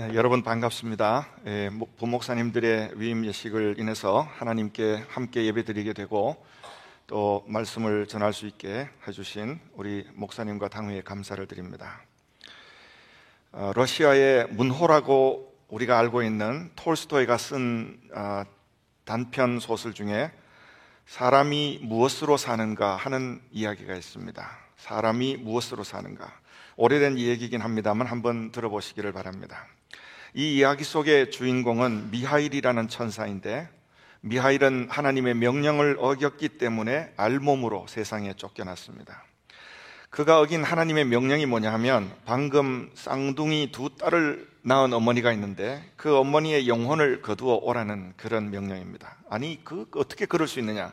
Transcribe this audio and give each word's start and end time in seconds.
예, 0.00 0.14
여러분 0.14 0.44
반갑습니다. 0.44 1.26
예, 1.46 1.70
부목사님들의 1.96 2.92
위임 3.00 3.26
예식을 3.26 3.80
인해서 3.80 4.20
하나님께 4.20 5.04
함께 5.08 5.44
예배드리게 5.46 5.92
되고 5.92 6.36
또 7.08 7.44
말씀을 7.48 8.06
전할 8.06 8.32
수 8.32 8.46
있게 8.46 8.88
해주신 9.08 9.58
우리 9.74 10.06
목사님과 10.14 10.68
당회에 10.68 11.00
감사를 11.00 11.44
드립니다. 11.48 12.00
어, 13.50 13.72
러시아의 13.74 14.46
문호라고 14.52 15.52
우리가 15.66 15.98
알고 15.98 16.22
있는 16.22 16.70
톨스토이가 16.76 17.36
쓴 17.36 17.98
어, 18.14 18.44
단편 19.04 19.58
소설 19.58 19.94
중에 19.94 20.30
사람이 21.06 21.80
무엇으로 21.82 22.36
사는가 22.36 22.94
하는 22.94 23.40
이야기가 23.50 23.96
있습니다. 23.96 24.48
사람이 24.76 25.38
무엇으로 25.38 25.82
사는가. 25.82 26.32
오래된 26.76 27.18
얘기긴 27.18 27.62
합니다만 27.62 28.06
한번 28.06 28.52
들어보시기를 28.52 29.12
바랍니다. 29.12 29.66
이 30.34 30.56
이야기 30.56 30.84
속의 30.84 31.30
주인공은 31.30 32.10
미하일이라는 32.10 32.88
천사인데 32.88 33.68
미하일은 34.20 34.88
하나님의 34.90 35.34
명령을 35.34 35.96
어겼기 35.98 36.50
때문에 36.50 37.12
알몸으로 37.16 37.86
세상에 37.88 38.34
쫓겨났습니다. 38.34 39.24
그가 40.10 40.40
어긴 40.40 40.64
하나님의 40.64 41.04
명령이 41.04 41.46
뭐냐 41.46 41.72
하면 41.74 42.10
방금 42.24 42.90
쌍둥이 42.94 43.70
두 43.72 43.90
딸을 43.96 44.48
낳은 44.62 44.92
어머니가 44.92 45.32
있는데 45.32 45.82
그 45.96 46.16
어머니의 46.16 46.66
영혼을 46.68 47.22
거두어 47.22 47.56
오라는 47.62 48.14
그런 48.16 48.50
명령입니다. 48.50 49.16
아니, 49.30 49.62
그 49.64 49.86
어떻게 49.94 50.26
그럴 50.26 50.48
수 50.48 50.60
있느냐? 50.60 50.92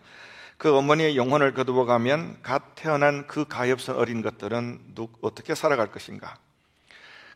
그 0.58 0.76
어머니의 0.76 1.18
영혼을 1.18 1.54
거두어 1.54 1.86
가면 1.86 2.38
갓 2.42 2.76
태어난 2.76 3.28
그 3.28 3.46
가엾은 3.46 3.98
어린 3.98 4.22
것들은 4.22 4.80
누, 4.96 5.08
어떻게 5.22 5.56
살아갈 5.56 5.92
것인가? 5.92 6.38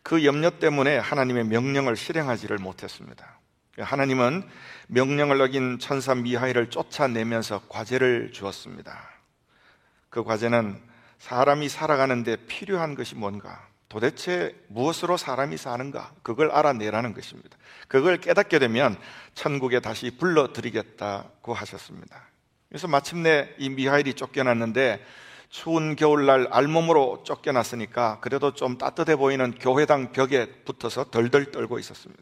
그 0.10 0.26
염려 0.26 0.50
때문에 0.50 0.98
하나님의 0.98 1.44
명령을 1.44 1.96
실행하지를 1.96 2.58
못했습니다. 2.58 3.38
하나님은 3.78 4.42
명령을 4.88 5.40
어긴 5.40 5.78
천사 5.78 6.16
미하일을 6.16 6.72
쫓아내면서 6.72 7.62
과제를 7.70 8.32
주었습니다. 8.32 9.08
그 10.10 10.24
과제는 10.24 10.82
사람이 11.20 11.70
살아가는데 11.70 12.38
필요한 12.48 12.96
것이 12.96 13.14
뭔가, 13.14 13.68
도대체 13.88 14.56
무엇으로 14.70 15.16
사람이 15.16 15.58
사는가, 15.58 16.12
그걸 16.24 16.50
알아내라는 16.50 17.14
것입니다. 17.14 17.56
그걸 17.88 18.18
깨닫게 18.18 18.58
되면 18.58 18.98
천국에 19.36 19.80
다시 19.80 20.18
불러드리겠다고 20.18 21.54
하셨습니다. 21.54 22.24
그래서 22.68 22.88
마침내 22.88 23.54
이 23.60 23.70
미하일이 23.70 24.16
쫓겨났는데 24.16 25.06
추운 25.50 25.96
겨울날 25.96 26.48
알몸으로 26.52 27.24
쫓겨났으니까 27.24 28.20
그래도 28.22 28.54
좀 28.54 28.78
따뜻해 28.78 29.16
보이는 29.16 29.52
교회당 29.60 30.12
벽에 30.12 30.46
붙어서 30.64 31.06
덜덜 31.06 31.52
떨고 31.52 31.80
있었습니다. 31.80 32.22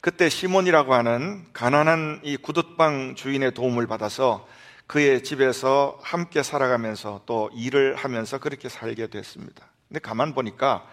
그때 0.00 0.28
시몬이라고 0.28 0.94
하는 0.94 1.44
가난한 1.52 2.22
이 2.24 2.36
구둣방 2.36 3.14
주인의 3.14 3.52
도움을 3.52 3.86
받아서 3.86 4.48
그의 4.86 5.22
집에서 5.22 5.98
함께 6.02 6.42
살아가면서 6.42 7.22
또 7.26 7.50
일을 7.54 7.94
하면서 7.94 8.38
그렇게 8.38 8.68
살게 8.68 9.06
됐습니다. 9.08 9.66
근데 9.88 10.00
가만 10.00 10.34
보니까 10.34 10.86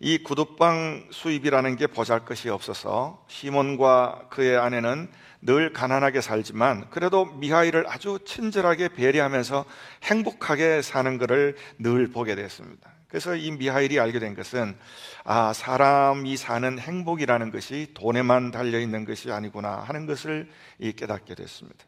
이 0.00 0.18
구둣방 0.18 1.08
수입이라는 1.10 1.76
게 1.76 1.86
보잘 1.86 2.24
것이 2.24 2.48
없어서 2.48 3.24
시몬과 3.28 4.26
그의 4.30 4.58
아내는 4.58 5.08
늘 5.40 5.72
가난하게 5.72 6.20
살지만 6.20 6.90
그래도 6.90 7.24
미하일을 7.24 7.86
아주 7.88 8.18
친절하게 8.24 8.88
배려하면서 8.88 9.64
행복하게 10.04 10.82
사는 10.82 11.18
것을 11.18 11.56
늘 11.78 12.08
보게 12.08 12.34
됐습니다. 12.34 12.90
그래서 13.08 13.36
이 13.36 13.52
미하일이 13.52 14.00
알게 14.00 14.18
된 14.18 14.34
것은 14.34 14.76
아, 15.24 15.52
사람이 15.52 16.36
사는 16.36 16.78
행복이라는 16.78 17.50
것이 17.50 17.92
돈에만 17.94 18.50
달려 18.50 18.80
있는 18.80 19.04
것이 19.04 19.30
아니구나 19.30 19.76
하는 19.76 20.06
것을 20.06 20.50
깨닫게 20.96 21.34
됐습니다. 21.34 21.84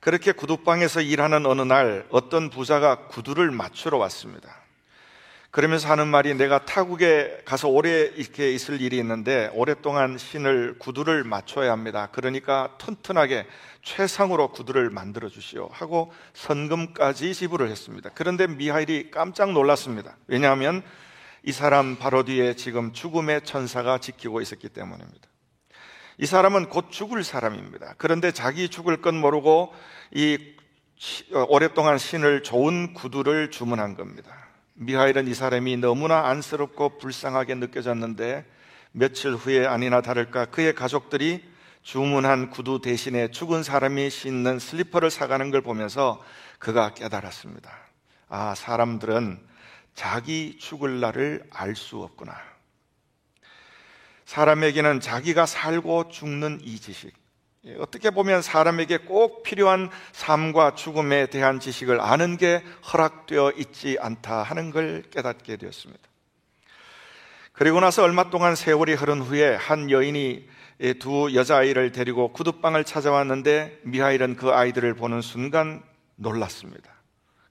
그렇게 0.00 0.32
구두방에서 0.32 1.02
일하는 1.02 1.46
어느 1.46 1.62
날 1.62 2.06
어떤 2.10 2.50
부자가 2.50 3.06
구두를 3.06 3.50
맞추러 3.50 3.98
왔습니다. 3.98 4.59
그러면서 5.50 5.88
하는 5.88 6.06
말이 6.06 6.32
내가 6.34 6.64
타국에 6.64 7.42
가서 7.44 7.68
오래 7.68 8.02
이렇게 8.02 8.52
있을 8.52 8.80
일이 8.80 8.98
있는데 8.98 9.50
오랫동안 9.52 10.16
신을 10.16 10.78
구두를 10.78 11.24
맞춰야 11.24 11.72
합니다. 11.72 12.08
그러니까 12.12 12.76
튼튼하게 12.78 13.46
최상으로 13.82 14.52
구두를 14.52 14.90
만들어 14.90 15.28
주시오 15.28 15.68
하고 15.72 16.12
선금까지 16.34 17.34
지불을 17.34 17.68
했습니다. 17.68 18.10
그런데 18.14 18.46
미하일이 18.46 19.10
깜짝 19.10 19.50
놀랐습니다. 19.50 20.16
왜냐하면 20.28 20.82
이 21.42 21.50
사람 21.50 21.96
바로 21.96 22.22
뒤에 22.22 22.54
지금 22.54 22.92
죽음의 22.92 23.42
천사가 23.42 23.98
지키고 23.98 24.40
있었기 24.40 24.68
때문입니다. 24.68 25.28
이 26.18 26.26
사람은 26.26 26.68
곧 26.68 26.90
죽을 26.90 27.24
사람입니다. 27.24 27.94
그런데 27.98 28.30
자기 28.30 28.68
죽을 28.68 29.00
건 29.00 29.16
모르고 29.16 29.74
이 30.12 30.38
오랫동안 31.48 31.98
신을 31.98 32.44
좋은 32.44 32.94
구두를 32.94 33.50
주문한 33.50 33.96
겁니다. 33.96 34.49
미하일은 34.82 35.28
이 35.28 35.34
사람이 35.34 35.76
너무나 35.76 36.28
안쓰럽고 36.28 36.96
불쌍하게 36.96 37.56
느껴졌는데 37.56 38.46
며칠 38.92 39.34
후에 39.34 39.66
아니나 39.66 40.00
다를까 40.00 40.46
그의 40.46 40.74
가족들이 40.74 41.44
주문한 41.82 42.48
구두 42.48 42.80
대신에 42.80 43.30
죽은 43.30 43.62
사람이 43.62 44.08
신는 44.08 44.58
슬리퍼를 44.58 45.10
사가는 45.10 45.50
걸 45.50 45.60
보면서 45.60 46.24
그가 46.58 46.94
깨달았습니다. 46.94 47.70
아, 48.30 48.54
사람들은 48.54 49.38
자기 49.94 50.56
죽을 50.58 51.00
날을 51.00 51.44
알 51.50 51.76
수 51.76 51.98
없구나. 51.98 52.34
사람에게는 54.24 55.00
자기가 55.00 55.44
살고 55.44 56.08
죽는 56.08 56.60
이 56.62 56.78
지식, 56.78 57.08
예, 57.08 57.12
어떻게 57.78 58.10
보면 58.10 58.40
사람에게 58.40 58.98
꼭 58.98 59.42
필요한 59.42 59.90
삶과 60.12 60.74
죽음에 60.74 61.26
대한 61.26 61.60
지식을 61.60 62.00
아는 62.00 62.38
게 62.38 62.62
허락되어 62.92 63.52
있지 63.58 63.98
않다 64.00 64.42
하는 64.42 64.70
걸 64.70 65.02
깨닫게 65.10 65.56
되었습니다. 65.56 66.00
그리고 67.52 67.80
나서 67.80 68.02
얼마 68.02 68.30
동안 68.30 68.56
세월이 68.56 68.94
흐른 68.94 69.20
후에 69.20 69.54
한 69.54 69.90
여인이 69.90 70.48
두 70.98 71.34
여자아이를 71.34 71.92
데리고 71.92 72.32
구두방을 72.32 72.84
찾아왔는데 72.84 73.80
미하일은 73.82 74.36
그 74.36 74.50
아이들을 74.50 74.94
보는 74.94 75.20
순간 75.20 75.82
놀랐습니다. 76.16 76.90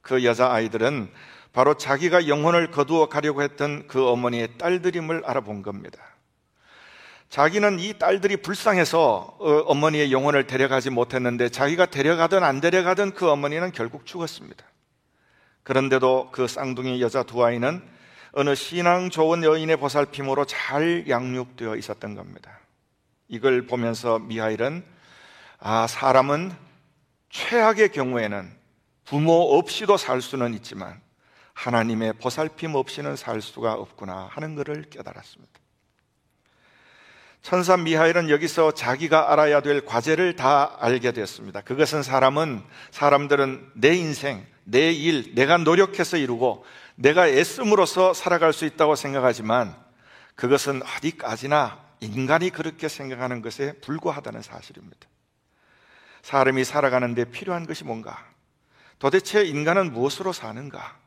그 0.02 0.24
여자아이들은 0.25 1.12
바로 1.53 1.75
자기가 1.75 2.28
영혼을 2.28 2.72
거두어 2.72 3.09
가려고 3.09 3.44
했던 3.44 3.88
그 3.88 4.08
어머니의 4.08 4.58
딸들임을 4.58 5.24
알아본 5.25 5.62
겁니다. 5.62 6.00
자기는 7.30 7.80
이 7.80 7.94
딸들이 7.98 8.38
불쌍해서 8.38 9.38
어, 9.40 9.64
어머니의 9.68 10.12
영혼을 10.12 10.48
데려가지 10.48 10.90
못했는데 10.90 11.50
자기가 11.50 11.86
데려가든 11.86 12.44
안 12.44 12.60
데려가든 12.60 13.14
그 13.14 13.30
어머니는 13.30 13.72
결국 13.72 14.06
죽었습니다. 14.06 14.66
그런데도 15.64 16.30
그 16.32 16.48
쌍둥이 16.48 17.02
여자 17.02 17.22
두 17.22 17.46
아이는 17.46 17.82
어느 18.32 18.56
신앙 18.56 19.10
좋은 19.10 19.44
여인의 19.44 19.78
보살핌으로 19.78 20.46
잘 20.46 21.08
양육되어 21.08 21.76
있었던 21.76 22.16
겁니다. 22.16 22.60
이걸 23.28 23.68
보면서 23.68 24.18
미하일은 24.18 24.84
아, 25.60 25.86
사람은 25.86 26.52
최악의 27.30 27.92
경우에는 27.92 28.52
부모 29.06 29.34
없이도 29.58 29.98
살 29.98 30.22
수는 30.22 30.54
있지만 30.56 31.00
하나님의 31.54 32.14
보살핌 32.14 32.76
없이는 32.76 33.16
살 33.16 33.42
수가 33.42 33.74
없구나 33.74 34.30
하는 34.32 34.56
것을 34.56 34.90
깨달았습니다. 34.90 35.59
천사 37.42 37.78
미하일은 37.78 38.30
여기서 38.30 38.74
자기가 38.74 39.32
알아야 39.32 39.62
될 39.62 39.86
과제를 39.86 40.36
다 40.36 40.76
알게 40.80 41.14
되었습니다. 41.14 41.62
그것은 41.62 42.04
사람은, 42.04 42.62
사람들은 42.92 43.72
내 43.76 43.96
인생, 43.96 44.46
내 44.66 44.92
일, 44.92 45.34
내가 45.36 45.58
노력해서 45.58 46.18
이루고 46.18 46.66
내가 46.96 47.28
애씀으로써 47.28 48.14
살아갈 48.14 48.54
수 48.54 48.66
있다고 48.66 48.96
생각하지만 48.96 49.75
그것은 50.36 50.81
어디까지나 50.84 51.80
인간이 52.02 52.50
그렇게 52.50 52.88
생각하는 52.88 53.42
것에 53.42 53.74
불과하다는 53.81 54.42
사실입니다. 54.42 55.08
사람이 56.22 56.63
살아가는데 56.63 57.25
필요한 57.25 57.66
것이 57.66 57.84
뭔가? 57.84 58.25
도대체 59.00 59.44
인간은 59.44 59.94
무엇으로 59.94 60.34
사는가? 60.34 60.98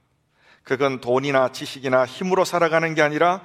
그건 0.65 1.01
돈이나 1.01 1.53
지식이나 1.53 2.07
힘으로 2.07 2.45
살아가는 2.45 2.95
게 2.95 3.03
아니라 3.03 3.43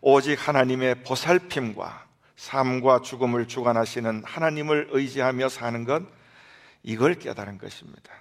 오직 0.00 0.46
하나님의 0.46 1.02
보살핌과 1.02 2.09
삶과 2.40 3.02
죽음을 3.02 3.46
주관하시는 3.48 4.22
하나님을 4.24 4.88
의지하며 4.92 5.50
사는 5.50 5.84
것, 5.84 6.02
이걸 6.82 7.14
깨달은 7.16 7.58
것입니다. 7.58 8.14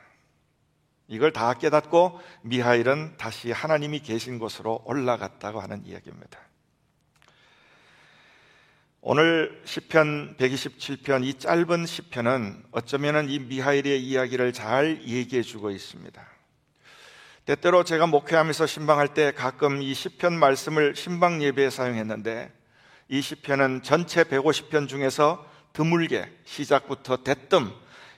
이걸 1.07 1.31
다 1.31 1.53
깨닫고 1.53 2.19
미하일은 2.41 3.15
다시 3.15 3.53
하나님이 3.53 4.01
계신 4.01 4.37
곳으로 4.37 4.81
올라갔다고 4.83 5.61
하는 5.61 5.85
이야기입니다. 5.85 6.37
오늘 8.99 9.61
시편 9.63 10.35
127편 10.35 11.23
이 11.23 11.35
짧은 11.35 11.85
시편은 11.85 12.65
어쩌면 12.71 13.29
이 13.29 13.39
미하일의 13.39 14.03
이야기를 14.03 14.51
잘 14.51 15.01
얘기해 15.01 15.43
주고 15.43 15.71
있습니다. 15.71 16.21
때때로 17.45 17.85
제가 17.85 18.05
목회하면서 18.05 18.67
신방할 18.67 19.13
때 19.13 19.31
가끔 19.31 19.81
이 19.81 19.93
시편 19.93 20.37
말씀을 20.37 20.97
신방 20.97 21.41
예배에 21.41 21.69
사용했는데 21.69 22.58
이 23.09 23.21
시편은 23.21 23.81
전체 23.81 24.23
150편 24.23 24.87
중에서 24.87 25.43
드물게 25.73 26.31
시작부터 26.45 27.17
대뜸 27.23 27.71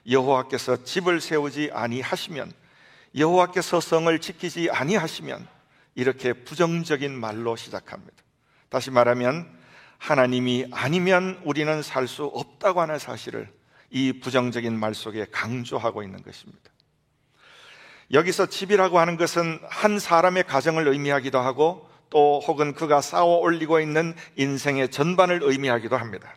여호와께서 0.09 0.83
집을 0.83 1.21
세우지 1.21 1.71
아니하시면 1.73 2.51
여호와께서 3.15 3.79
성을 3.79 4.19
지키지 4.19 4.69
아니하시면 4.69 5.47
이렇게 5.95 6.33
부정적인 6.33 7.17
말로 7.17 7.55
시작합니다. 7.55 8.15
다시 8.69 8.91
말하면 8.91 9.49
하나님이 9.97 10.67
아니면 10.71 11.41
우리는 11.45 11.81
살 11.81 12.07
수 12.07 12.25
없다고 12.25 12.81
하는 12.81 12.99
사실을 12.99 13.49
이 13.91 14.19
부정적인 14.19 14.77
말 14.77 14.93
속에 14.93 15.27
강조하고 15.31 16.03
있는 16.03 16.21
것입니다. 16.21 16.69
여기서 18.11 18.47
집이라고 18.47 18.99
하는 18.99 19.15
것은 19.15 19.59
한 19.69 19.99
사람의 19.99 20.43
가정을 20.43 20.87
의미하기도 20.87 21.39
하고 21.39 21.90
또 22.11 22.39
혹은 22.45 22.73
그가 22.73 23.01
쌓아 23.01 23.23
올리고 23.23 23.79
있는 23.79 24.13
인생의 24.35 24.91
전반을 24.91 25.39
의미하기도 25.41 25.97
합니다. 25.97 26.35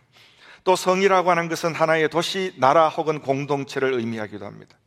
또 0.63 0.77
성이라고 0.77 1.31
하는 1.31 1.51
것은 1.51 1.75
하나의 1.75 2.09
도시, 2.09 2.55
나라 2.57 2.89
혹은 2.89 3.21
공동체를 3.21 3.93
의미하기도 3.93 4.47
합니다. 4.47 4.79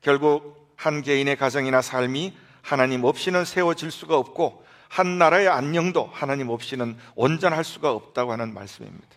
결국 0.00 0.72
한 0.76 1.02
개인의 1.02 1.36
가정이나 1.36 1.82
삶이 1.82 2.36
하나님 2.62 3.02
없이는 3.02 3.44
세워질 3.44 3.90
수가 3.90 4.16
없고 4.16 4.64
한 4.88 5.18
나라의 5.18 5.48
안녕도 5.48 6.08
하나님 6.12 6.50
없이는 6.50 6.96
온전할 7.16 7.64
수가 7.64 7.90
없다고 7.90 8.30
하는 8.30 8.54
말씀입니다. 8.54 9.08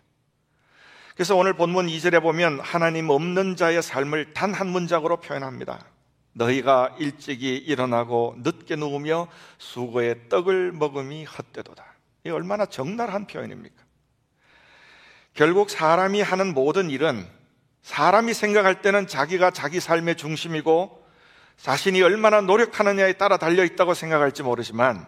그래서 1.14 1.36
오늘 1.36 1.54
본문 1.54 1.88
2절에 1.88 2.22
보면 2.22 2.62
하나님 2.62 3.10
없는 3.10 3.58
자의 3.58 3.84
삶을 3.84 4.34
단 4.34 4.54
한 4.54 4.68
문장으로 4.68 5.18
표현합니다. 5.18 5.86
너희가 6.34 6.96
일찍이 7.00 7.58
일어나고 7.58 8.36
늦게 8.40 8.76
누우며 8.76 9.28
수고의 9.58 10.30
떡을 10.30 10.72
먹음이 10.72 11.26
헛되도다. 11.26 11.86
이 12.26 12.30
얼마나 12.30 12.66
적나라한 12.66 13.28
표현입니까? 13.28 13.84
결국 15.34 15.70
사람이 15.70 16.22
하는 16.22 16.54
모든 16.54 16.90
일은 16.90 17.26
사람이 17.82 18.34
생각할 18.34 18.82
때는 18.82 19.08
자기가 19.08 19.52
자기 19.52 19.80
삶의 19.80 20.18
중심이고 20.18 21.08
자신이 21.58 22.02
얼마나 22.02 22.42
노력하느냐에 22.42 23.14
따라 23.14 23.38
달려 23.38 23.64
있다고 23.64 23.94
생각할지 23.94 24.44
모르지만 24.44 25.06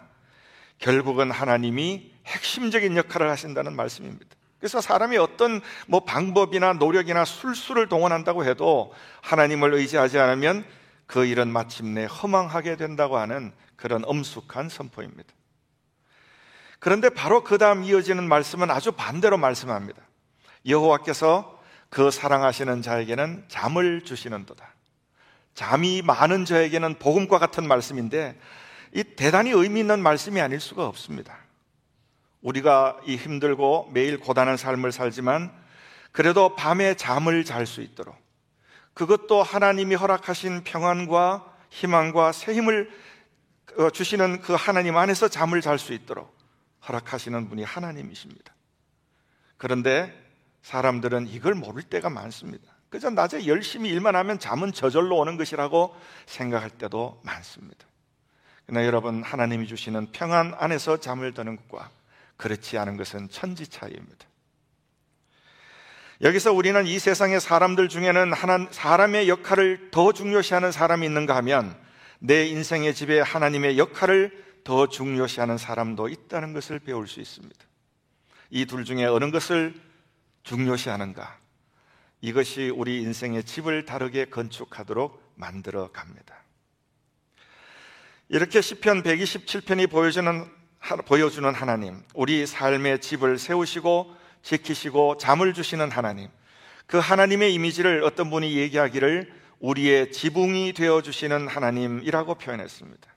결국은 0.79 1.31
하나님이 1.31 2.11
핵심적인 2.25 2.97
역할을 2.97 3.29
하신다는 3.29 3.75
말씀입니다. 3.75 4.35
그래서 4.59 4.79
사람이 4.79 5.17
어떤 5.17 5.61
뭐 5.87 6.05
방법이나 6.05 6.73
노력이나 6.73 7.25
술수를 7.25 7.87
동원한다고 7.87 8.45
해도 8.45 8.93
하나님을 9.21 9.73
의지하지 9.73 10.19
않으면 10.19 10.65
그 11.11 11.25
일은 11.25 11.49
마침내 11.49 12.05
허망하게 12.05 12.77
된다고 12.77 13.17
하는 13.17 13.51
그런 13.75 14.05
엄숙한 14.05 14.69
선포입니다. 14.69 15.29
그런데 16.79 17.09
바로 17.09 17.43
그 17.43 17.57
다음 17.57 17.83
이어지는 17.83 18.29
말씀은 18.29 18.71
아주 18.71 18.93
반대로 18.93 19.37
말씀합니다. 19.37 20.01
여호와께서 20.65 21.61
그 21.89 22.11
사랑하시는 22.11 22.81
자에게는 22.81 23.43
잠을 23.49 24.05
주시는도다. 24.05 24.73
잠이 25.53 26.01
많은 26.01 26.45
자에게는 26.45 26.97
복음과 26.97 27.39
같은 27.39 27.67
말씀인데 27.67 28.39
이 28.93 29.03
대단히 29.03 29.51
의미 29.51 29.81
있는 29.81 30.01
말씀이 30.01 30.39
아닐 30.39 30.61
수가 30.61 30.87
없습니다. 30.87 31.37
우리가 32.41 33.01
이 33.05 33.17
힘들고 33.17 33.89
매일 33.93 34.17
고단한 34.17 34.55
삶을 34.55 34.93
살지만 34.93 35.51
그래도 36.13 36.55
밤에 36.55 36.93
잠을 36.93 37.43
잘 37.43 37.65
수 37.65 37.81
있도록 37.81 38.20
그것도 38.93 39.43
하나님이 39.43 39.95
허락하신 39.95 40.63
평안과 40.63 41.45
희망과 41.69 42.31
새 42.31 42.53
힘을 42.53 42.91
어, 43.77 43.89
주시는 43.89 44.41
그 44.41 44.53
하나님 44.53 44.97
안에서 44.97 45.29
잠을 45.29 45.61
잘 45.61 45.79
수 45.79 45.93
있도록 45.93 46.35
허락하시는 46.87 47.49
분이 47.49 47.63
하나님이십니다. 47.63 48.53
그런데 49.57 50.13
사람들은 50.63 51.27
이걸 51.27 51.53
모를 51.55 51.83
때가 51.83 52.09
많습니다. 52.09 52.65
그저 52.89 53.09
낮에 53.09 53.47
열심히 53.47 53.89
일만 53.89 54.15
하면 54.17 54.37
잠은 54.37 54.73
저절로 54.73 55.17
오는 55.17 55.37
것이라고 55.37 55.95
생각할 56.25 56.69
때도 56.71 57.21
많습니다. 57.23 57.85
그러나 58.65 58.85
여러분, 58.85 59.23
하나님이 59.23 59.67
주시는 59.67 60.11
평안 60.11 60.53
안에서 60.57 60.97
잠을 60.97 61.33
드는 61.33 61.55
것과 61.55 61.89
그렇지 62.35 62.77
않은 62.77 62.97
것은 62.97 63.29
천지 63.29 63.67
차이입니다. 63.67 64.25
여기서 66.21 66.53
우리는 66.53 66.85
이 66.85 66.99
세상의 66.99 67.41
사람들 67.41 67.89
중에는 67.89 68.31
하나, 68.33 68.67
사람의 68.69 69.27
역할을 69.27 69.89
더 69.89 70.11
중요시하는 70.11 70.71
사람이 70.71 71.05
있는가 71.05 71.35
하면 71.37 71.75
내 72.19 72.45
인생의 72.45 72.93
집에 72.93 73.19
하나님의 73.19 73.79
역할을 73.79 74.31
더 74.63 74.87
중요시하는 74.87 75.57
사람도 75.57 76.09
있다는 76.09 76.53
것을 76.53 76.77
배울 76.79 77.07
수 77.07 77.19
있습니다. 77.19 77.59
이 78.51 78.65
둘 78.65 78.85
중에 78.85 79.05
어느 79.05 79.31
것을 79.31 79.73
중요시하는가? 80.43 81.39
이것이 82.21 82.69
우리 82.69 83.01
인생의 83.01 83.43
집을 83.43 83.85
다르게 83.85 84.25
건축하도록 84.25 85.33
만들어 85.35 85.91
갑니다. 85.91 86.35
이렇게 88.29 88.61
시편 88.61 89.01
127편이 89.01 89.89
보여주는 89.89 90.45
보여주는 91.07 91.51
하나님, 91.53 92.03
우리 92.13 92.45
삶의 92.45 93.01
집을 93.01 93.39
세우시고 93.39 94.20
지키시고 94.43 95.17
잠을 95.17 95.53
주시는 95.53 95.91
하나님. 95.91 96.29
그 96.87 96.97
하나님의 96.97 97.53
이미지를 97.53 98.03
어떤 98.03 98.29
분이 98.29 98.57
얘기하기를 98.57 99.31
우리의 99.59 100.11
지붕이 100.11 100.73
되어 100.73 101.01
주시는 101.01 101.47
하나님이라고 101.47 102.35
표현했습니다. 102.35 103.11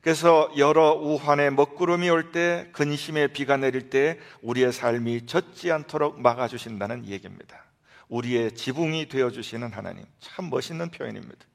그래서 0.00 0.50
여러 0.56 0.94
우환의 0.94 1.52
먹구름이 1.52 2.10
올 2.10 2.32
때, 2.32 2.68
근심의 2.72 3.28
비가 3.28 3.56
내릴 3.56 3.88
때 3.88 4.18
우리의 4.40 4.72
삶이 4.72 5.26
젖지 5.26 5.70
않도록 5.70 6.20
막아 6.20 6.48
주신다는 6.48 7.06
얘기입니다. 7.06 7.64
우리의 8.08 8.52
지붕이 8.56 9.08
되어 9.08 9.30
주시는 9.30 9.72
하나님. 9.72 10.04
참 10.18 10.50
멋있는 10.50 10.90
표현입니다. 10.90 11.46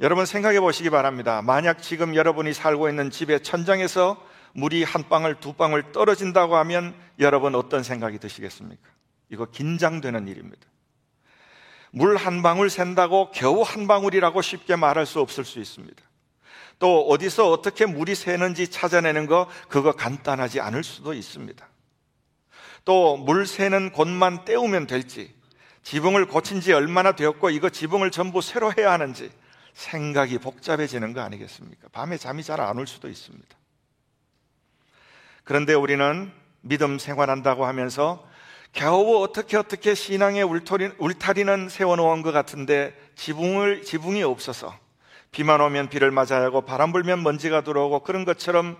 여러분 0.00 0.24
생각해 0.24 0.60
보시기 0.60 0.88
바랍니다. 0.88 1.42
만약 1.42 1.82
지금 1.82 2.14
여러분이 2.14 2.54
살고 2.54 2.88
있는 2.88 3.10
집의 3.10 3.42
천장에서 3.42 4.22
물이 4.56 4.84
한 4.84 5.06
방울 5.08 5.38
두 5.38 5.52
방울 5.52 5.92
떨어진다고 5.92 6.56
하면 6.56 6.94
여러분 7.18 7.54
어떤 7.54 7.82
생각이 7.82 8.18
드시겠습니까? 8.18 8.88
이거 9.28 9.44
긴장되는 9.46 10.26
일입니다. 10.28 10.66
물 11.90 12.16
한 12.16 12.42
방울 12.42 12.70
샌다고 12.70 13.30
겨우 13.32 13.62
한 13.62 13.86
방울이라고 13.86 14.40
쉽게 14.42 14.76
말할 14.76 15.04
수 15.06 15.20
없을 15.20 15.44
수 15.44 15.60
있습니다. 15.60 16.02
또 16.78 17.06
어디서 17.08 17.50
어떻게 17.50 17.86
물이 17.86 18.14
새는지 18.14 18.68
찾아내는 18.68 19.26
거 19.26 19.48
그거 19.68 19.92
간단하지 19.92 20.60
않을 20.60 20.84
수도 20.84 21.12
있습니다. 21.14 21.66
또 22.84 23.16
물 23.16 23.46
새는 23.46 23.92
곳만 23.92 24.44
떼우면 24.44 24.86
될지 24.86 25.34
지붕을 25.82 26.26
고친 26.26 26.60
지 26.60 26.72
얼마나 26.72 27.12
되었고 27.12 27.50
이거 27.50 27.68
지붕을 27.68 28.10
전부 28.10 28.40
새로 28.40 28.72
해야 28.76 28.92
하는지 28.92 29.30
생각이 29.74 30.38
복잡해지는 30.38 31.12
거 31.12 31.20
아니겠습니까? 31.20 31.88
밤에 31.92 32.16
잠이 32.16 32.42
잘 32.42 32.60
안 32.60 32.78
올 32.78 32.86
수도 32.86 33.08
있습니다. 33.08 33.48
그런데 35.46 35.74
우리는 35.74 36.32
믿음 36.60 36.98
생활한다고 36.98 37.66
하면서 37.66 38.26
겨우 38.72 39.22
어떻게 39.22 39.56
어떻게 39.56 39.94
신앙의 39.94 40.42
울타리, 40.42 40.90
울타리는 40.98 41.68
세워놓은 41.68 42.22
것 42.22 42.32
같은데 42.32 42.92
지붕을, 43.14 43.82
지붕이 43.82 44.24
없어서 44.24 44.76
비만 45.30 45.60
오면 45.60 45.88
비를 45.88 46.10
맞아야 46.10 46.42
하고 46.42 46.62
바람 46.62 46.90
불면 46.90 47.22
먼지가 47.22 47.60
들어오고 47.60 48.00
그런 48.00 48.24
것처럼 48.24 48.76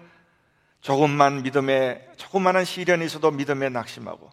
조금만 0.81 1.45
믿음에, 1.45 2.05
조금만한 2.17 2.65
시련이 2.65 3.07
있어도 3.07 3.31
믿음에 3.31 3.69
낙심하고 3.69 4.29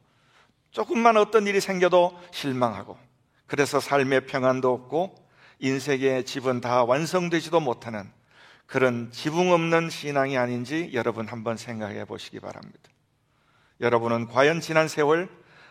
조금만 0.71 1.17
어떤 1.17 1.45
일이 1.45 1.61
생겨도 1.61 2.19
실망하고 2.31 2.97
그래서 3.45 3.79
삶의 3.79 4.25
평안도 4.25 4.73
없고 4.73 5.13
인생의 5.59 6.25
집은 6.25 6.61
다 6.61 6.83
완성되지도 6.83 7.59
못하는 7.59 8.11
그런 8.65 9.11
지붕 9.11 9.51
없는 9.51 9.89
신앙이 9.89 10.37
아닌지 10.37 10.91
여러분 10.93 11.27
한번 11.27 11.57
생각해 11.57 12.05
보시기 12.05 12.39
바랍니다. 12.39 12.79
여러분은 13.81 14.27
과연 14.27 14.61
지난 14.61 14.87
세월 14.87 15.29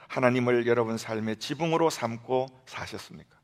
하나님을 0.08 0.66
여러분 0.66 0.98
삶의 0.98 1.36
지붕으로 1.36 1.90
삼고 1.90 2.46
사셨습니까? 2.66 3.42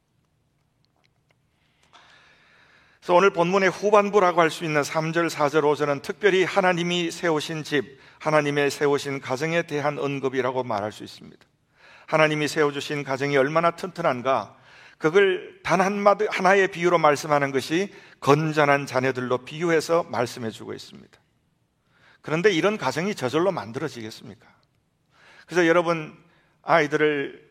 그래서 3.00 3.14
오늘 3.14 3.30
본문의 3.30 3.70
후반부라고 3.70 4.42
할 4.42 4.50
수 4.50 4.64
있는 4.64 4.82
3절, 4.82 5.30
4절, 5.30 5.62
5절은 5.62 6.02
특별히 6.02 6.44
하나님이 6.44 7.10
세우신 7.10 7.64
집, 7.64 7.98
하나님의 8.18 8.70
세우신 8.70 9.20
가정에 9.20 9.62
대한 9.62 9.98
언급이라고 9.98 10.62
말할 10.62 10.92
수 10.92 11.04
있습니다. 11.04 11.38
하나님이 12.06 12.48
세워주신 12.48 13.04
가정이 13.04 13.38
얼마나 13.38 13.70
튼튼한가, 13.70 14.56
그걸 14.98 15.60
단 15.62 15.80
하나의 15.80 16.68
비유로 16.68 16.98
말씀하는 16.98 17.52
것이 17.52 17.92
건전한 18.20 18.86
자녀들로 18.86 19.38
비유해서 19.38 20.02
말씀해 20.04 20.50
주고 20.50 20.74
있습니다. 20.74 21.18
그런데 22.20 22.50
이런 22.50 22.76
가정이 22.76 23.14
저절로 23.14 23.52
만들어지겠습니까? 23.52 24.46
그래서 25.46 25.66
여러분 25.66 26.16
아이들을 26.62 27.48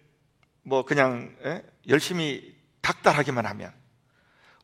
뭐 0.63 0.83
그냥 0.83 1.35
예? 1.45 1.63
열심히 1.87 2.55
닥달하기만 2.81 3.45
하면 3.45 3.73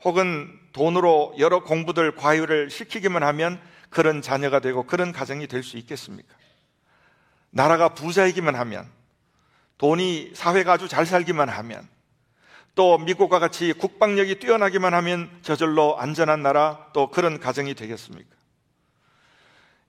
혹은 0.04 0.60
돈으로 0.74 1.34
여러 1.40 1.64
공부들 1.64 2.16
과외를 2.16 2.70
시키기만 2.70 3.24
하면 3.24 3.62
그런 3.90 4.22
자녀가 4.22 4.60
되고 4.60 4.84
그런 4.84 5.12
가정이 5.12 5.48
될 5.48 5.64
수 5.64 5.78
있겠습니까? 5.78 6.36
나라가 7.52 7.90
부자이기만 7.94 8.56
하면, 8.56 8.90
돈이 9.78 10.32
사회가 10.34 10.74
아주 10.74 10.88
잘 10.88 11.06
살기만 11.06 11.50
하면, 11.50 11.88
또 12.76 12.98
미국과 12.98 13.40
같이 13.40 13.72
국방력이 13.74 14.40
뛰어나기만 14.40 14.94
하면 14.94 15.30
저절로 15.42 16.00
안전한 16.00 16.42
나라 16.42 16.88
또 16.94 17.10
그런 17.10 17.40
가정이 17.40 17.76
되겠습니까? 17.76 18.36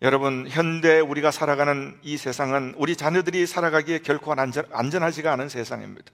여러분, 0.03 0.47
현대 0.49 1.01
우리가 1.01 1.31
살아가는 1.31 1.99
이 2.03 2.19
세상은 2.19 2.75
우리 2.77 2.95
자녀들이 2.95 3.47
살아가기에 3.47 4.01
결코 4.01 4.33
안전, 4.33 4.67
안전하지가 4.71 5.33
않은 5.33 5.49
세상입니다. 5.49 6.13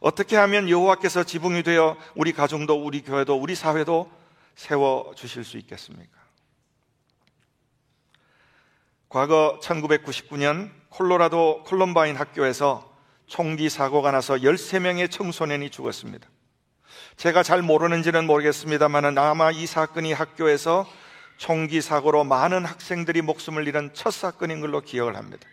어떻게 0.00 0.36
하면 0.36 0.70
여호와께서 0.70 1.24
지붕이 1.24 1.62
되어 1.62 1.98
우리 2.14 2.32
가정도 2.32 2.82
우리 2.82 3.02
교회도 3.02 3.36
우리 3.36 3.54
사회도 3.54 4.10
세워 4.54 5.12
주실 5.14 5.44
수 5.44 5.58
있겠습니까? 5.58 6.18
과거 9.08 9.58
1999년 9.62 10.70
콜로라도 10.88 11.64
콜럼바인 11.64 12.16
학교에서 12.16 12.87
총기 13.28 13.68
사고가 13.68 14.10
나서 14.10 14.34
13명의 14.34 15.10
청소년이 15.10 15.70
죽었습니다. 15.70 16.26
제가 17.16 17.42
잘 17.42 17.62
모르는지는 17.62 18.26
모르겠습니다만 18.26 19.16
아마 19.18 19.50
이 19.50 19.66
사건이 19.66 20.12
학교에서 20.12 20.88
총기 21.36 21.80
사고로 21.80 22.24
많은 22.24 22.64
학생들이 22.64 23.22
목숨을 23.22 23.68
잃은 23.68 23.90
첫 23.92 24.12
사건인 24.12 24.60
걸로 24.60 24.80
기억을 24.80 25.16
합니다. 25.16 25.46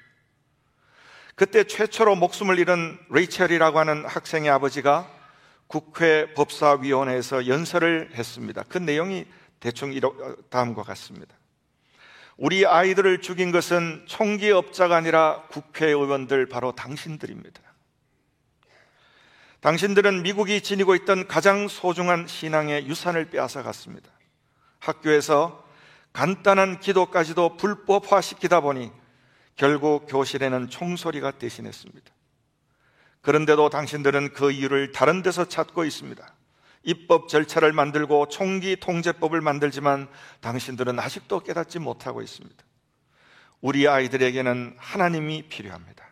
그때 1.35 1.65
최초로 1.65 2.15
목숨을 2.15 2.57
잃은 2.59 2.97
레이첼이라고 3.09 3.77
하는 3.77 4.05
학생의 4.05 4.49
아버지가 4.49 5.11
국회 5.67 6.33
법사위원회에서 6.33 7.47
연설을 7.47 8.11
했습니다. 8.15 8.63
그 8.69 8.77
내용이 8.77 9.25
대충 9.59 9.93
다음과 10.49 10.83
같습니다. 10.83 11.35
우리 12.37 12.65
아이들을 12.65 13.21
죽인 13.21 13.51
것은 13.51 14.03
총기업자가 14.07 14.95
아니라 14.95 15.43
국회의원들 15.49 16.47
바로 16.47 16.73
당신들입니다. 16.73 17.61
당신들은 19.61 20.21
미국이 20.21 20.61
지니고 20.61 20.95
있던 20.95 21.27
가장 21.27 21.67
소중한 21.67 22.27
신앙의 22.27 22.87
유산을 22.87 23.29
빼앗아 23.29 23.63
갔습니다. 23.63 24.11
학교에서 24.79 25.65
간단한 26.13 26.81
기도까지도 26.81 27.57
불법화시키다 27.57 28.61
보니 28.61 28.91
결국 29.55 30.05
교실에는 30.07 30.69
총소리가 30.69 31.31
대신했습니다. 31.31 32.11
그런데도 33.21 33.69
당신들은 33.69 34.33
그 34.33 34.51
이유를 34.51 34.91
다른 34.91 35.23
데서 35.23 35.45
찾고 35.45 35.85
있습니다. 35.85 36.34
입법 36.85 37.27
절차를 37.27 37.73
만들고 37.73 38.29
총기 38.29 38.77
통제법을 38.77 39.41
만들지만 39.41 40.07
당신들은 40.39 40.99
아직도 40.99 41.41
깨닫지 41.41 41.79
못하고 41.79 42.21
있습니다. 42.21 42.63
우리 43.59 43.87
아이들에게는 43.87 44.75
하나님이 44.77 45.43
필요합니다. 45.49 46.05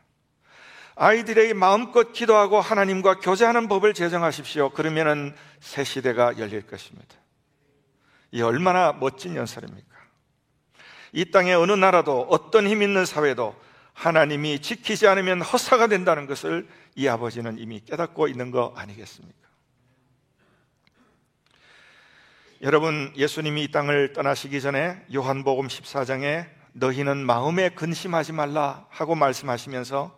아이들에게 0.95 1.53
마음껏 1.53 2.11
기도하고 2.11 2.59
하나님과 2.59 3.19
교제하는 3.19 3.67
법을 3.67 3.93
제정하십시오. 3.93 4.71
그러면은 4.71 5.35
새 5.59 5.83
시대가 5.83 6.37
열릴 6.37 6.63
것입니다. 6.63 7.15
이 8.31 8.41
얼마나 8.41 8.93
멋진 8.93 9.35
연설입니까? 9.35 9.93
이 11.13 11.25
땅의 11.29 11.53
어느 11.53 11.71
나라도 11.73 12.27
어떤 12.29 12.67
힘 12.67 12.81
있는 12.81 13.05
사회도 13.05 13.55
하나님이 13.93 14.59
지키지 14.59 15.07
않으면 15.07 15.41
허사가 15.41 15.85
된다는 15.85 16.25
것을 16.25 16.67
이 16.95 17.07
아버지는 17.07 17.59
이미 17.59 17.79
깨닫고 17.79 18.27
있는 18.27 18.49
거 18.49 18.73
아니겠습니까? 18.75 19.42
여러분, 22.63 23.11
예수님이 23.17 23.65
이 23.65 23.71
땅을 23.71 24.13
떠나시기 24.13 24.61
전에 24.61 24.97
요한복음 25.13 25.67
14장에 25.67 26.47
너희는 26.71 27.25
마음에 27.25 27.67
근심하지 27.67 28.31
말라 28.31 28.85
하고 28.89 29.15
말씀하시면서 29.15 30.17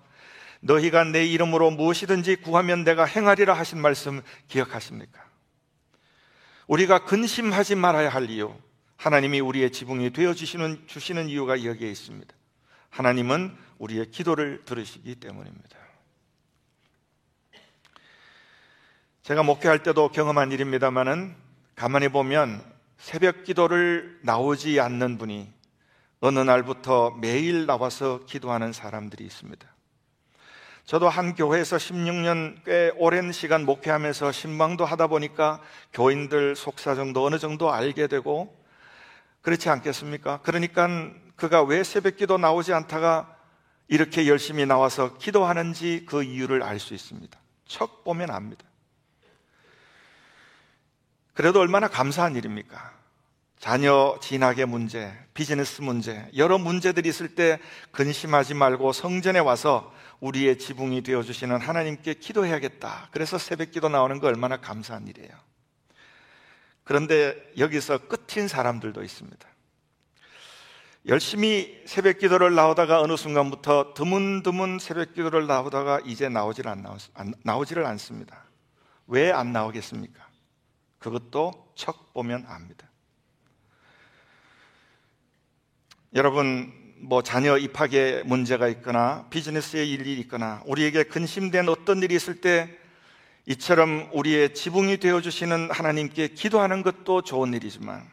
너희가 0.61 1.05
내 1.05 1.25
이름으로 1.25 1.71
무엇이든지 1.71 2.35
구하면 2.37 2.83
내가 2.83 3.05
행하리라 3.05 3.55
하신 3.55 3.81
말씀 3.81 4.21
기억하십니까? 4.47 5.25
우리가 6.67 7.05
근심하지 7.05 7.73
말아야 7.73 8.09
할 8.09 8.29
이유, 8.29 8.53
하나님이 8.97 9.39
우리의 9.39 9.71
지붕이 9.71 10.13
되어 10.13 10.35
주시는 10.35 10.83
주시는 10.85 11.29
이유가 11.29 11.63
여기에 11.63 11.89
있습니다. 11.89 12.31
하나님은 12.91 13.57
우리의 13.79 14.11
기도를 14.11 14.65
들으시기 14.65 15.15
때문입니다. 15.15 15.79
제가 19.23 19.41
목회할 19.41 19.81
때도 19.81 20.09
경험한 20.09 20.51
일입니다만은 20.51 21.44
가만히 21.75 22.08
보면 22.08 22.63
새벽 22.98 23.44
기도를 23.44 24.20
나오지 24.24 24.79
않는 24.79 25.17
분이 25.17 25.53
어느 26.22 26.39
날부터 26.39 27.12
매일 27.20 27.65
나와서 27.65 28.22
기도하는 28.25 28.72
사람들이 28.72 29.25
있습니다. 29.25 29.67
저도 30.86 31.10
한 31.10 31.36
교회에서 31.36 31.77
16년 31.77 32.63
꽤 32.63 32.91
오랜 32.96 33.32
시간 33.32 33.65
목회하면서 33.65 34.32
신방도 34.32 34.86
하다 34.86 35.08
보니까 35.08 35.62
교인들 35.91 36.55
속사정도 36.55 37.25
어느 37.25 37.39
정도 37.39 37.74
알게 37.74 38.08
되고 38.08 38.55
그렇지 39.41 39.70
않겠습니까? 39.70 40.39
그러니까 40.44 40.88
그가 41.36 41.62
왜 41.63 41.84
새벽 41.84 42.15
기도 42.15 42.38
나오지 42.38 42.72
않다가 42.74 43.36
이렇게 43.88 44.27
열심히 44.27 44.65
나와서 44.65 45.17
기도하는지 45.17 46.05
그 46.08 46.24
이유를 46.24 46.63
알 46.63 46.79
수 46.79 46.94
있습니다. 46.94 47.38
척 47.67 48.03
보면 48.03 48.29
압니다. 48.29 48.63
그래도 51.36 51.60
얼마나 51.60 51.88
감사한 51.88 52.36
일입니까? 52.36 52.96
자녀 53.60 54.18
진학의 54.22 54.65
문제, 54.65 55.13
비즈니스 55.34 55.82
문제, 55.82 56.30
여러 56.38 56.58
문제들이 56.58 57.10
있을 57.10 57.36
때 57.36 57.60
근심하지 57.92 58.54
말고 58.54 58.94
성전에 58.94 59.39
와서 59.39 59.94
우리의 60.22 60.58
지붕이 60.58 61.04
되어주시는 61.04 61.60
하나님께 61.60 62.15
기도해야겠다. 62.15 63.10
그래서 63.12 63.38
새벽 63.38 63.72
기도 63.72 63.89
나오는 63.89 64.20
거 64.20 64.27
얼마나 64.27 64.58
감사한 64.58 65.08
일이에요. 65.08 65.32
그런데 66.86 67.36
여기서 67.58 68.08
끝인 68.08 68.48
사람들도 68.48 69.04
있습니다. 69.04 69.48
열심히 71.08 71.84
새벽 71.86 72.20
기도를 72.20 72.56
나오다가 72.56 73.01
어느 73.01 73.18
순간부터 73.18 73.94
드문드문 73.94 74.80
새벽 74.80 75.13
기도를 75.13 75.48
나오다가 75.48 76.00
이제 76.06 76.30
나오질 76.30 76.68
안 76.68 76.86
나오지를 77.44 77.86
않습니다. 77.86 78.46
왜 79.08 79.32
안 79.32 79.51
나오겠습니까? 79.51 80.35
그것도 81.05 81.74
척 81.75 82.15
보면 82.15 82.45
압니다. 82.47 82.89
여러분, 86.15 86.74
뭐 86.97 87.21
자녀 87.21 87.59
입학에 87.59 88.24
문제가 88.25 88.67
있거나 88.69 89.27
비즈니스에 89.29 89.85
일이 89.85 90.19
있거나 90.21 90.63
우리에게 90.65 91.03
근심된 91.03 91.69
어떤 91.69 92.01
일이 92.01 92.15
있을 92.15 92.41
때 92.41 92.75
이처럼 93.45 94.09
우리의 94.13 94.55
지붕이 94.55 94.97
되어 94.97 95.21
주시는 95.21 95.69
하나님께 95.69 96.29
기도하는 96.29 96.81
것도 96.81 97.21
좋은 97.21 97.53
일이지만 97.53 98.09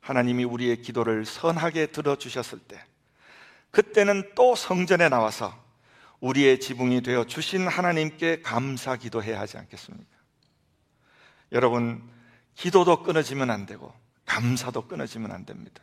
하나님이 0.00 0.42
우리의 0.42 0.82
기도를 0.82 1.24
선하게 1.26 1.92
들어 1.92 2.16
주셨을 2.16 2.58
때 2.58 2.82
그때는 3.70 4.32
또 4.34 4.56
성전에 4.56 5.08
나와서 5.08 5.54
우리의 6.18 6.58
지붕이 6.58 7.02
되어 7.02 7.22
주신 7.22 7.68
하나님께 7.68 8.42
감사 8.42 8.96
기도해야 8.96 9.38
하지 9.38 9.58
않겠습니까? 9.58 10.16
여러분, 11.52 12.02
기도도 12.54 13.02
끊어지면 13.02 13.50
안 13.50 13.66
되고 13.66 13.92
감사도 14.24 14.88
끊어지면 14.88 15.30
안 15.30 15.44
됩니다. 15.44 15.82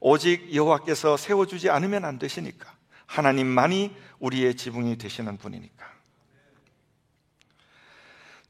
오직 0.00 0.54
여호와께서 0.54 1.16
세워 1.16 1.46
주지 1.46 1.70
않으면 1.70 2.04
안 2.04 2.18
되시니까 2.18 2.70
하나님만이 3.06 3.94
우리의 4.18 4.54
지붕이 4.54 4.98
되시는 4.98 5.38
분이니까. 5.38 5.94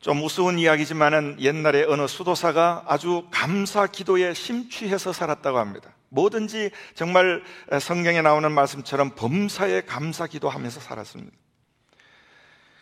좀 0.00 0.22
우스운 0.22 0.58
이야기지만은 0.58 1.36
옛날에 1.40 1.84
어느 1.84 2.06
수도사가 2.06 2.84
아주 2.86 3.26
감사 3.30 3.86
기도에 3.86 4.34
심취해서 4.34 5.14
살았다고 5.14 5.58
합니다. 5.58 5.94
뭐든지 6.10 6.70
정말 6.94 7.42
성경에 7.80 8.20
나오는 8.20 8.52
말씀처럼 8.52 9.14
범사에 9.14 9.82
감사 9.82 10.26
기도하면서 10.26 10.80
살았습니다. 10.80 11.36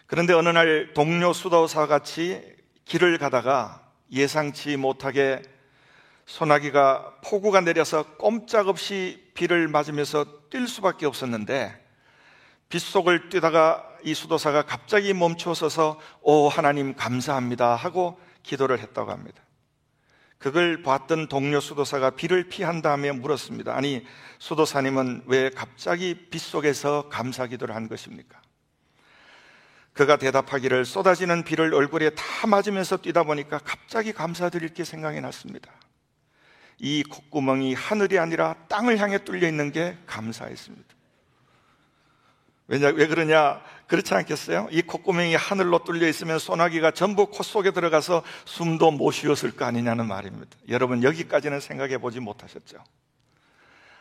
그런데 0.07 0.33
어느 0.33 0.49
날 0.49 0.93
동료 0.95 1.33
수도사 1.33 1.87
같이 1.87 2.43
길을 2.85 3.19
가다가 3.19 3.83
예상치 4.11 4.77
못하게 4.77 5.43
소나기가 6.27 7.17
폭우가 7.25 7.61
내려서 7.61 8.03
꼼짝없이 8.17 9.31
비를 9.35 9.69
맞으면서 9.69 10.25
뛸 10.51 10.69
수밖에 10.69 11.07
없었는데 11.07 11.81
빗속을 12.69 13.29
뛰다가 13.29 13.87
이 14.03 14.15
수도사가 14.15 14.63
갑자기 14.63 15.15
멈춰서서 15.15 16.01
오 16.23 16.49
하나님 16.49 16.95
감사합니다 16.95 17.75
하고 17.75 18.19
기도를 18.43 18.81
했다고 18.81 19.11
합니다. 19.11 19.43
그걸 20.39 20.83
봤던 20.83 21.29
동료 21.29 21.61
수도사가 21.61 22.11
비를 22.11 22.49
피한 22.49 22.83
다음에 22.83 23.13
물었습니다. 23.13 23.77
아니 23.77 24.05
수도사님은 24.41 25.25
왜 25.27 25.51
갑자기 25.51 26.29
빗속에서 26.31 27.09
감사 27.11 27.47
기도를 27.47 27.77
한 27.77 27.89
것입니까? 27.89 28.42
그가 29.93 30.17
대답하기를 30.17 30.85
쏟아지는 30.85 31.45
비를 31.45 31.75
얼굴에 31.75 32.11
다 32.11 32.47
맞으면서 32.47 32.97
뛰다 32.97 33.25
보니까 33.25 33.59
갑자기 33.59 34.13
감사드릴 34.13 34.71
게 34.71 34.85
생각이 34.85 35.21
났습니다. 35.21 35.71
이 36.79 37.03
콧구멍이 37.05 37.75
하늘이 37.75 38.19
아니라 38.19 38.55
땅을 38.69 38.99
향해 38.99 39.19
뚫려 39.19 39.47
있는 39.47 39.71
게 39.71 39.97
감사했습니다. 40.07 40.95
왜냐, 42.69 42.89
왜 42.89 43.07
그러냐? 43.07 43.63
그렇지 43.87 44.15
않겠어요? 44.15 44.69
이 44.71 44.81
콧구멍이 44.81 45.35
하늘로 45.35 45.85
뚫려 45.85 46.09
있으면 46.09 46.39
소나기가 46.39 46.91
전부 46.93 47.27
코 47.27 47.43
속에 47.43 47.71
들어가서 47.71 48.23
숨도 48.47 48.93
못 48.93 49.11
쉬었을 49.11 49.51
거 49.53 49.67
아니냐는 49.67 50.07
말입니다. 50.07 50.57
여러분, 50.69 51.03
여기까지는 51.03 51.61
생각해 51.61 51.99
보지 51.99 52.21
못하셨죠? 52.21 52.83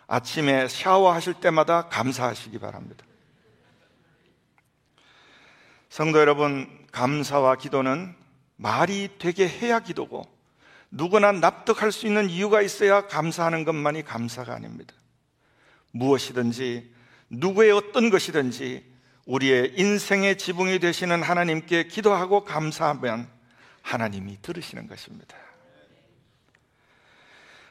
아침에 0.08 0.70
샤워하실 0.70 1.36
때마다 1.36 1.90
감사하시기 1.90 2.58
바랍니다. 2.60 3.04
성도 5.92 6.20
여러분, 6.20 6.70
감사와 6.94 7.58
기도는 7.58 8.16
말이 8.56 9.10
되게 9.20 9.46
해야 9.46 9.82
기도고 9.82 10.24
누구나 10.90 11.34
납득할 11.34 11.92
수 11.92 12.08
있는 12.08 12.30
이유가 12.30 12.62
있어야 12.62 13.08
감사하는 13.08 13.66
것만이 13.66 14.04
감사가 14.04 14.54
아닙니다. 14.56 14.94
무엇이든지 15.92 16.94
누구의 17.30 17.72
어떤 17.74 18.10
것이든지 18.10 18.90
우리의 19.26 19.74
인생의 19.76 20.38
지붕이 20.38 20.80
되시는 20.80 21.24
하나님께 21.24 21.88
기도하고 21.88 22.46
감사하면 22.46 23.28
하나님이 23.82 24.42
들으시는 24.42 24.88
것입니다. 24.88 25.36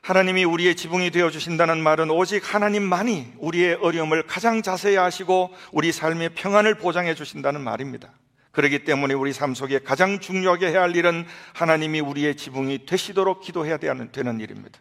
하나님이 0.03 0.45
우리의 0.45 0.77
지붕이 0.77 1.11
되어 1.11 1.31
주신다는 1.31 1.83
말은 1.83 2.11
오직 2.11 2.55
하나님만이 2.55 3.35
우리의 3.39 3.75
어려움을 3.75 4.27
가장 4.27 4.63
자세히 4.63 4.97
아시고 4.97 5.55
우리 5.73 5.93
삶의 5.93 6.31
평안을 6.31 6.77
보장해 6.77 7.15
주신다는 7.15 7.61
말입니다. 7.61 8.13
그렇기 8.53 8.85
때문에 8.85 9.15
우리 9.15 9.33
삶 9.33 9.55
속에 9.55 9.79
가장 9.79 10.19
중요하게 10.19 10.71
해야 10.71 10.83
할 10.83 10.97
일은 10.97 11.27
하나님이 11.55 12.01
우리의 12.01 12.37
지붕이 12.37 12.87
되시도록 12.87 13.43
기도해야 13.43 13.77
되는 13.77 14.41
일입니다. 14.41 14.81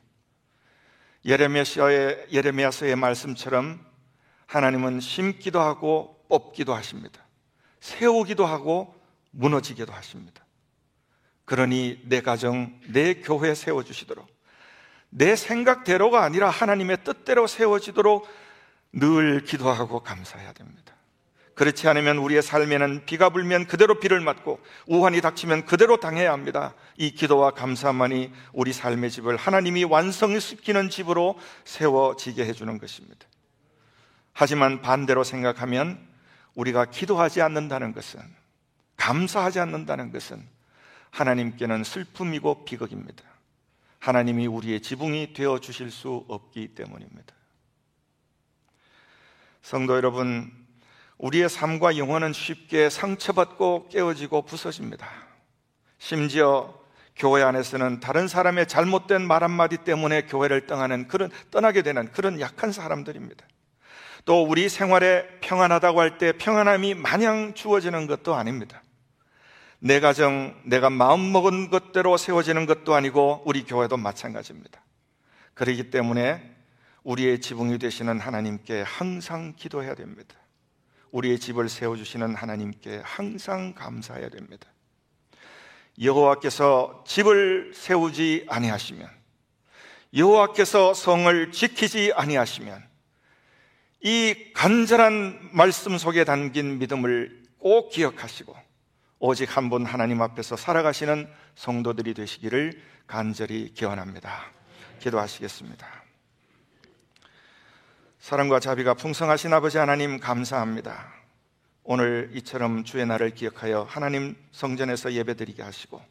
예레미야서의, 1.25 2.27
예레미야서의 2.31 2.95
말씀처럼 2.95 3.85
하나님은 4.47 5.01
심기도 5.01 5.59
하고 5.59 6.17
뽑기도 6.29 6.73
하십니다. 6.73 7.27
세우기도 7.81 8.45
하고 8.45 8.95
무너지기도 9.31 9.91
하십니다. 9.91 10.45
그러니 11.45 12.01
내 12.05 12.21
가정, 12.21 12.79
내 12.87 13.15
교회 13.15 13.53
세워주시도록 13.53 14.27
내 15.09 15.35
생각대로가 15.35 16.23
아니라 16.23 16.49
하나님의 16.49 16.99
뜻대로 17.03 17.47
세워지도록 17.47 18.27
늘 18.93 19.43
기도하고 19.43 20.01
감사해야 20.01 20.53
됩니다. 20.53 20.93
그렇지 21.59 21.89
않으면 21.89 22.19
우리의 22.19 22.41
삶에는 22.41 23.05
비가 23.05 23.29
불면 23.29 23.67
그대로 23.67 23.99
비를 23.99 24.21
맞고 24.21 24.61
우환이 24.87 25.19
닥치면 25.19 25.65
그대로 25.65 25.99
당해야 25.99 26.31
합니다. 26.31 26.73
이 26.95 27.11
기도와 27.11 27.51
감사만이 27.51 28.31
우리 28.53 28.71
삶의 28.71 29.11
집을 29.11 29.35
하나님이 29.35 29.83
완성시키는 29.83 30.89
집으로 30.89 31.37
세워지게 31.65 32.45
해주는 32.45 32.77
것입니다. 32.77 33.27
하지만 34.31 34.81
반대로 34.81 35.25
생각하면 35.25 35.99
우리가 36.55 36.85
기도하지 36.85 37.41
않는다는 37.41 37.91
것은 37.91 38.21
감사하지 38.95 39.59
않는다는 39.59 40.13
것은 40.13 40.41
하나님께는 41.09 41.83
슬픔이고 41.83 42.63
비극입니다. 42.63 43.28
하나님이 43.99 44.47
우리의 44.47 44.81
지붕이 44.81 45.33
되어 45.33 45.59
주실 45.59 45.91
수 45.91 46.25
없기 46.27 46.69
때문입니다. 46.69 47.35
성도 49.61 49.95
여러분, 49.95 50.51
우리의 51.17 51.49
삶과 51.49 51.97
영혼은 51.97 52.31
쉽게 52.33 52.89
상처받고 52.89 53.89
깨어지고 53.89 54.43
부서집니다. 54.43 55.07
심지어 55.97 56.79
교회 57.17 57.43
안에서는 57.43 57.99
다른 57.99 58.29
사람의 58.29 58.67
잘못된 58.69 59.27
말 59.27 59.43
한마디 59.43 59.77
때문에 59.77 60.21
교회를 60.23 60.65
떠나는 60.65 61.09
그런, 61.09 61.29
떠나게 61.51 61.81
되는 61.81 62.09
그런 62.13 62.39
약한 62.39 62.71
사람들입니다. 62.71 63.45
또 64.23 64.43
우리 64.43 64.69
생활에 64.69 65.27
평안하다고 65.41 65.99
할 65.99 66.17
때 66.17 66.31
평안함이 66.31 66.93
마냥 66.93 67.53
주어지는 67.53 68.07
것도 68.07 68.35
아닙니다. 68.35 68.81
내 69.79 69.99
가정, 69.99 70.59
내가 70.65 70.89
마음먹은 70.89 71.69
것대로 71.69 72.17
세워지는 72.17 72.65
것도 72.65 72.93
아니고 72.93 73.43
우리 73.45 73.63
교회도 73.63 73.97
마찬가지입니다. 73.97 74.81
그렇기 75.53 75.89
때문에 75.89 76.55
우리의 77.03 77.39
지붕이 77.39 77.79
되시는 77.79 78.19
하나님께 78.19 78.81
항상 78.81 79.53
기도해야 79.55 79.95
됩니다. 79.95 80.35
우리의 81.11 81.39
집을 81.39 81.69
세워주시는 81.69 82.35
하나님께 82.35 83.01
항상 83.03 83.73
감사해야 83.73 84.29
됩니다. 84.29 84.67
여호와께서 86.01 87.03
집을 87.07 87.71
세우지 87.73 88.45
아니하시면 88.47 89.09
여호와께서 90.15 90.93
성을 90.93 91.51
지키지 91.51 92.13
아니하시면 92.15 92.87
이 94.01 94.35
간절한 94.53 95.49
말씀 95.51 95.97
속에 95.97 96.23
담긴 96.23 96.79
믿음을 96.79 97.43
꼭 97.57 97.89
기억하시고 97.89 98.68
오직 99.19 99.57
한 99.57 99.69
분 99.69 99.85
하나님 99.85 100.21
앞에서 100.21 100.55
살아가시는 100.55 101.29
성도들이 101.55 102.13
되시기를 102.13 102.81
간절히 103.05 103.73
기원합니다. 103.73 104.45
기도하시겠습니다. 104.99 105.87
사랑과 108.19 108.59
자비가 108.61 108.93
풍성하신 108.93 109.51
아버지 109.53 109.77
하나님 109.77 110.19
감사합니다. 110.19 111.13
오늘 111.83 112.29
이처럼 112.35 112.83
주의 112.85 113.05
날을 113.05 113.31
기억하여 113.31 113.83
하나님 113.89 114.35
성전에서 114.51 115.11
예배드리게 115.13 115.63
하시고 115.63 116.01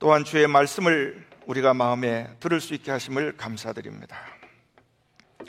또한 0.00 0.24
주의 0.24 0.46
말씀을 0.48 1.24
우리가 1.46 1.72
마음에 1.74 2.34
들을 2.40 2.60
수 2.60 2.74
있게 2.74 2.90
하심을 2.90 3.36
감사드립니다. 3.36 4.18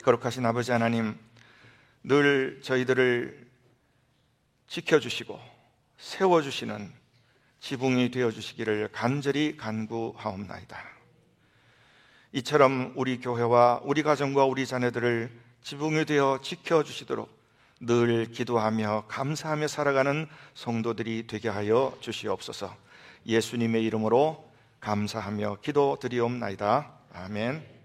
거룩하신 0.04 0.46
아버지 0.46 0.70
하나님 0.70 1.18
늘 2.04 2.60
저희들을 2.62 3.46
지켜주시고 4.68 5.55
세워주시는 5.98 6.92
지붕이 7.60 8.10
되어주시기를 8.10 8.90
간절히 8.92 9.56
간구하옵나이다. 9.56 10.78
이처럼 12.32 12.92
우리 12.96 13.18
교회와 13.18 13.80
우리 13.84 14.02
가정과 14.02 14.44
우리 14.44 14.66
자녀들을 14.66 15.30
지붕이 15.62 16.04
되어 16.04 16.40
지켜주시도록 16.42 17.34
늘 17.80 18.30
기도하며 18.30 19.04
감사하며 19.08 19.68
살아가는 19.68 20.26
성도들이 20.54 21.26
되게 21.26 21.48
하여 21.48 21.96
주시옵소서. 22.00 22.74
예수님의 23.26 23.84
이름으로 23.84 24.48
감사하며 24.80 25.58
기도드리옵나이다. 25.62 26.92
아멘. 27.12 27.75